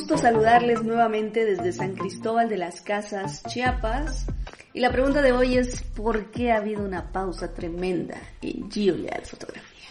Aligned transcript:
Gusto 0.00 0.16
saludarles 0.16 0.82
nuevamente 0.82 1.44
desde 1.44 1.74
San 1.74 1.94
Cristóbal 1.94 2.48
de 2.48 2.56
las 2.56 2.80
Casas, 2.80 3.42
Chiapas. 3.42 4.24
Y 4.72 4.80
la 4.80 4.90
pregunta 4.90 5.20
de 5.20 5.32
hoy 5.32 5.58
es 5.58 5.82
¿por 5.82 6.30
qué 6.30 6.52
ha 6.52 6.56
habido 6.56 6.82
una 6.82 7.12
pausa 7.12 7.52
tremenda 7.52 8.16
en 8.40 8.70
Gio 8.70 8.96
Leal 8.96 9.20
Fotografía? 9.26 9.90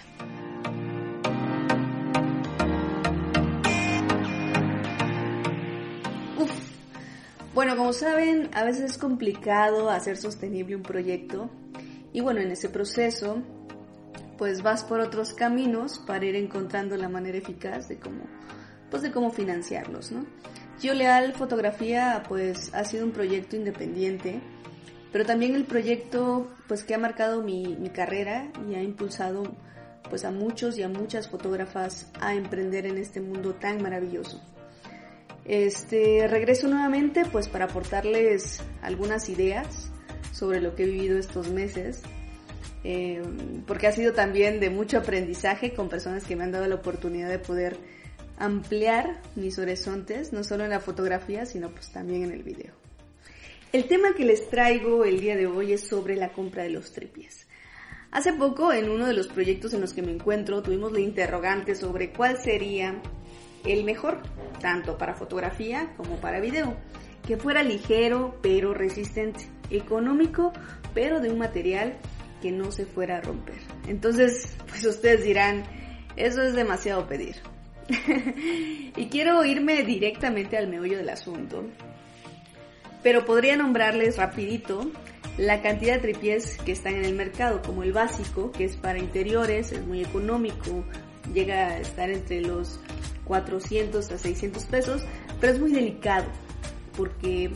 Uf. 6.39 6.51
Bueno, 7.53 7.77
como 7.77 7.93
saben, 7.93 8.49
a 8.55 8.63
veces 8.63 8.93
es 8.93 8.97
complicado 8.97 9.91
hacer 9.91 10.17
sostenible 10.17 10.75
un 10.75 10.81
proyecto 10.81 11.51
y 12.13 12.21
bueno, 12.21 12.41
en 12.41 12.49
ese 12.49 12.69
proceso 12.69 13.43
pues 14.39 14.63
vas 14.63 14.83
por 14.83 15.01
otros 15.01 15.35
caminos 15.35 15.99
para 15.99 16.25
ir 16.25 16.35
encontrando 16.35 16.97
la 16.97 17.09
manera 17.09 17.37
eficaz 17.37 17.87
de 17.87 17.99
cómo 17.99 18.23
pues 18.89 19.03
de 19.03 19.11
cómo 19.11 19.31
financiarlos, 19.31 20.11
¿no? 20.11 20.25
Yo 20.81 20.93
Leal 20.93 21.33
Fotografía 21.33 22.23
pues 22.27 22.73
ha 22.73 22.85
sido 22.85 23.05
un 23.05 23.11
proyecto 23.11 23.55
independiente, 23.55 24.39
pero 25.11 25.25
también 25.25 25.55
el 25.55 25.65
proyecto 25.65 26.47
pues 26.67 26.83
que 26.83 26.95
ha 26.95 26.97
marcado 26.97 27.43
mi, 27.43 27.75
mi 27.79 27.89
carrera 27.89 28.49
y 28.69 28.75
ha 28.75 28.81
impulsado 28.81 29.43
pues 30.09 30.25
a 30.25 30.31
muchos 30.31 30.77
y 30.77 30.83
a 30.83 30.89
muchas 30.89 31.27
fotógrafas 31.27 32.09
a 32.19 32.33
emprender 32.33 32.85
en 32.85 32.97
este 32.97 33.21
mundo 33.21 33.53
tan 33.55 33.81
maravilloso. 33.81 34.41
Este 35.45 36.27
regreso 36.27 36.67
nuevamente 36.67 37.25
pues 37.25 37.47
para 37.47 37.65
aportarles 37.65 38.61
algunas 38.81 39.29
ideas 39.29 39.91
sobre 40.31 40.61
lo 40.61 40.75
que 40.75 40.83
he 40.83 40.85
vivido 40.85 41.17
estos 41.17 41.49
meses, 41.49 42.01
eh, 42.83 43.21
porque 43.67 43.87
ha 43.87 43.91
sido 43.91 44.13
también 44.13 44.59
de 44.59 44.69
mucho 44.69 44.99
aprendizaje 44.99 45.73
con 45.73 45.89
personas 45.89 46.23
que 46.23 46.35
me 46.35 46.43
han 46.43 46.51
dado 46.51 46.67
la 46.67 46.75
oportunidad 46.75 47.29
de 47.29 47.39
poder 47.39 47.77
ampliar 48.39 49.21
mis 49.35 49.59
horizontes, 49.59 50.33
no 50.33 50.43
solo 50.43 50.63
en 50.63 50.71
la 50.71 50.79
fotografía, 50.79 51.45
sino 51.45 51.69
pues 51.69 51.91
también 51.91 52.23
en 52.23 52.31
el 52.31 52.43
video. 52.43 52.73
El 53.71 53.87
tema 53.87 54.15
que 54.15 54.25
les 54.25 54.49
traigo 54.49 55.05
el 55.05 55.19
día 55.19 55.35
de 55.35 55.45
hoy 55.45 55.73
es 55.73 55.87
sobre 55.87 56.15
la 56.15 56.29
compra 56.29 56.63
de 56.63 56.69
los 56.69 56.91
tripies. 56.91 57.45
Hace 58.11 58.33
poco, 58.33 58.73
en 58.73 58.89
uno 58.89 59.05
de 59.05 59.13
los 59.13 59.27
proyectos 59.27 59.73
en 59.73 59.81
los 59.81 59.93
que 59.93 60.01
me 60.01 60.11
encuentro, 60.11 60.63
tuvimos 60.63 60.91
la 60.91 61.01
interrogante 61.01 61.75
sobre 61.75 62.11
cuál 62.11 62.41
sería 62.41 62.99
el 63.65 63.83
mejor, 63.83 64.23
tanto 64.59 64.97
para 64.97 65.13
fotografía 65.13 65.93
como 65.97 66.15
para 66.15 66.39
video, 66.39 66.75
que 67.27 67.37
fuera 67.37 67.61
ligero 67.61 68.39
pero 68.41 68.73
resistente, 68.73 69.45
económico 69.69 70.51
pero 70.95 71.19
de 71.19 71.29
un 71.29 71.37
material 71.37 71.97
que 72.41 72.51
no 72.51 72.71
se 72.71 72.85
fuera 72.85 73.17
a 73.17 73.21
romper. 73.21 73.59
Entonces, 73.87 74.55
pues 74.67 74.83
ustedes 74.85 75.23
dirán, 75.23 75.63
eso 76.15 76.41
es 76.41 76.55
demasiado 76.55 77.05
pedir. 77.07 77.35
y 78.95 79.05
quiero 79.07 79.43
irme 79.45 79.83
directamente 79.83 80.57
al 80.57 80.67
meollo 80.67 80.97
del 80.97 81.09
asunto. 81.09 81.65
Pero 83.03 83.25
podría 83.25 83.55
nombrarles 83.55 84.17
rapidito 84.17 84.91
la 85.37 85.61
cantidad 85.61 85.95
de 85.95 85.99
tripiés 85.99 86.57
que 86.57 86.73
están 86.73 86.95
en 86.95 87.05
el 87.05 87.15
mercado, 87.15 87.61
como 87.61 87.83
el 87.83 87.93
básico, 87.93 88.51
que 88.51 88.65
es 88.65 88.75
para 88.75 88.99
interiores, 88.99 89.71
es 89.71 89.85
muy 89.85 90.01
económico, 90.01 90.83
llega 91.33 91.69
a 91.69 91.79
estar 91.79 92.09
entre 92.09 92.41
los 92.41 92.79
400 93.23 94.11
a 94.11 94.17
600 94.17 94.65
pesos, 94.65 95.03
pero 95.39 95.53
es 95.53 95.59
muy 95.59 95.71
delicado, 95.71 96.25
porque 96.97 97.51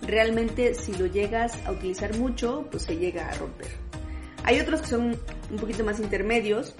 realmente 0.00 0.74
si 0.74 0.94
lo 0.94 1.06
llegas 1.06 1.58
a 1.66 1.72
utilizar 1.72 2.16
mucho, 2.16 2.66
pues 2.70 2.84
se 2.84 2.96
llega 2.96 3.28
a 3.28 3.34
romper. 3.34 3.68
Hay 4.44 4.60
otros 4.60 4.80
que 4.80 4.86
son 4.86 5.16
un 5.50 5.56
poquito 5.58 5.84
más 5.84 6.00
intermedios, 6.00 6.74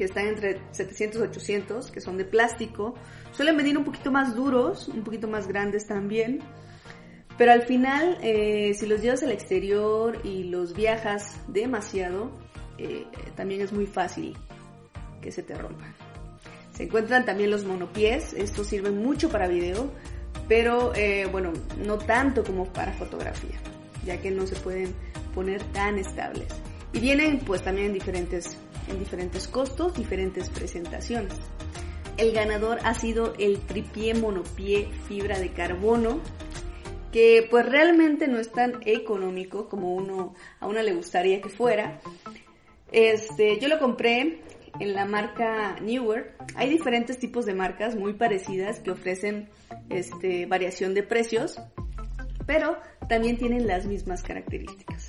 que 0.00 0.06
están 0.06 0.28
entre 0.28 0.62
700 0.70 1.20
y 1.20 1.24
800, 1.24 1.90
que 1.90 2.00
son 2.00 2.16
de 2.16 2.24
plástico. 2.24 2.94
Suelen 3.32 3.54
venir 3.58 3.76
un 3.76 3.84
poquito 3.84 4.10
más 4.10 4.34
duros, 4.34 4.88
un 4.88 5.04
poquito 5.04 5.28
más 5.28 5.46
grandes 5.46 5.86
también. 5.86 6.38
Pero 7.36 7.52
al 7.52 7.64
final, 7.64 8.16
eh, 8.22 8.72
si 8.72 8.86
los 8.86 9.02
llevas 9.02 9.22
al 9.22 9.30
exterior 9.30 10.18
y 10.24 10.44
los 10.44 10.72
viajas 10.72 11.36
demasiado, 11.48 12.30
eh, 12.78 13.04
también 13.36 13.60
es 13.60 13.74
muy 13.74 13.84
fácil 13.84 14.38
que 15.20 15.30
se 15.30 15.42
te 15.42 15.54
rompan. 15.54 15.94
Se 16.72 16.84
encuentran 16.84 17.26
también 17.26 17.50
los 17.50 17.66
monopiés, 17.66 18.32
estos 18.32 18.68
sirven 18.68 19.02
mucho 19.02 19.28
para 19.28 19.48
video, 19.48 19.90
pero 20.48 20.94
eh, 20.94 21.28
bueno, 21.30 21.52
no 21.84 21.98
tanto 21.98 22.42
como 22.42 22.64
para 22.72 22.94
fotografía, 22.94 23.60
ya 24.06 24.18
que 24.18 24.30
no 24.30 24.46
se 24.46 24.56
pueden 24.56 24.94
poner 25.34 25.62
tan 25.74 25.98
estables. 25.98 26.48
Y 26.94 27.00
vienen 27.00 27.40
pues 27.40 27.62
también 27.62 27.88
en 27.88 27.92
diferentes 27.92 28.56
en 28.90 28.98
diferentes 28.98 29.48
costos, 29.48 29.94
diferentes 29.94 30.50
presentaciones. 30.50 31.34
El 32.16 32.32
ganador 32.32 32.78
ha 32.84 32.94
sido 32.94 33.34
el 33.38 33.60
tripié 33.60 34.14
monopié 34.14 34.90
fibra 35.08 35.38
de 35.38 35.52
carbono, 35.52 36.20
que 37.12 37.46
pues 37.50 37.66
realmente 37.66 38.28
no 38.28 38.38
es 38.38 38.52
tan 38.52 38.80
económico 38.84 39.68
como 39.68 39.94
uno, 39.94 40.34
a 40.60 40.66
uno 40.66 40.82
le 40.82 40.94
gustaría 40.94 41.40
que 41.40 41.48
fuera. 41.48 42.00
Este, 42.92 43.58
yo 43.58 43.68
lo 43.68 43.78
compré 43.78 44.42
en 44.78 44.94
la 44.94 45.04
marca 45.06 45.76
Newer. 45.80 46.34
Hay 46.56 46.68
diferentes 46.68 47.18
tipos 47.18 47.46
de 47.46 47.54
marcas 47.54 47.96
muy 47.96 48.14
parecidas 48.14 48.80
que 48.80 48.90
ofrecen 48.90 49.48
este, 49.88 50.46
variación 50.46 50.94
de 50.94 51.02
precios, 51.02 51.60
pero 52.46 52.76
también 53.08 53.38
tienen 53.38 53.66
las 53.66 53.86
mismas 53.86 54.22
características. 54.22 55.08